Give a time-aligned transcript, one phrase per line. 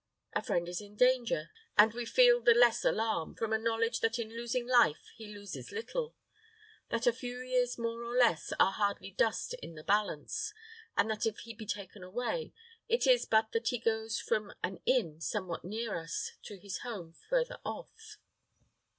[0.33, 4.17] A friend is in danger, and we feel the less alarm, from a knowledge that
[4.17, 6.15] in losing life he loses little
[6.89, 10.55] that a few years more or less are hardly dust in the balance,
[10.97, 12.51] and that if he be taken away,
[12.89, 17.13] it is but that he goes from an inn somewhat near us to his home
[17.29, 18.17] further off.